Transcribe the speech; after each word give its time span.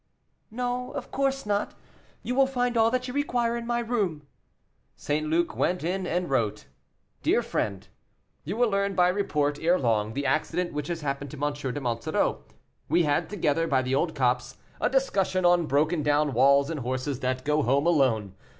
"No, 0.49 0.89
of 0.93 1.11
course 1.11 1.45
not; 1.45 1.75
you 2.23 2.33
will 2.33 2.47
find 2.47 2.75
all 2.75 2.89
that 2.89 3.07
you 3.07 3.13
require 3.13 3.55
in 3.55 3.67
my 3.67 3.77
room." 3.77 4.25
St. 4.95 5.27
Luc 5.27 5.55
went 5.55 5.83
in, 5.83 6.07
and 6.07 6.27
wrote, 6.27 6.65
"DEAR 7.21 7.43
FRIEND, 7.43 7.89
"You 8.43 8.57
will 8.57 8.69
learn, 8.71 8.95
by 8.95 9.09
report, 9.09 9.59
ere 9.61 9.77
long, 9.77 10.13
the 10.15 10.25
accident 10.25 10.73
which 10.73 10.87
has 10.87 11.01
happened 11.01 11.29
to 11.29 11.45
M. 11.45 11.53
de 11.53 11.79
Monsoreau; 11.79 12.41
we 12.89 13.03
had 13.03 13.29
together, 13.29 13.67
by 13.67 13.83
the 13.83 13.93
old 13.93 14.15
copse, 14.15 14.57
a 14.81 14.89
discussion 14.89 15.45
on 15.45 15.67
broken 15.67 16.01
down 16.01 16.33
walls 16.33 16.71
and 16.71 16.79
horses 16.79 17.19
that 17.19 17.45
go 17.45 17.61
home 17.61 17.85
alone. 17.85 18.33